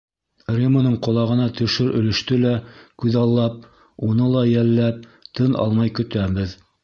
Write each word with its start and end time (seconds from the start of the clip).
Риманың 0.59 0.93
ҡолағына 1.07 1.43
төшөр 1.59 1.91
өлөштө 1.99 2.37
лә 2.45 2.53
күҙаллап, 3.03 3.59
уны 4.09 4.31
ла 4.37 4.43
йәлләп, 4.55 5.07
тын 5.41 5.61
алмай 5.65 5.93
көтәбеҙ. 6.01 6.57